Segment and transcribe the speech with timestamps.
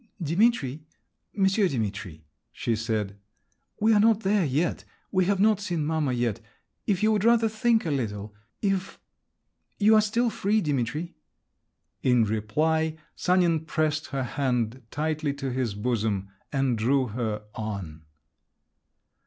[0.19, 0.81] "Dimitri,
[1.35, 3.19] Monsieur Dimitri," she said,
[3.79, 6.39] "we are not there yet, we have not seen mamma yet….
[6.87, 8.33] If you would rather think a little,
[8.63, 8.99] if…
[9.77, 11.13] you are still free, Dimitri!"
[12.01, 18.05] In reply Sanin pressed her hand tightly to his bosom, and drew her on.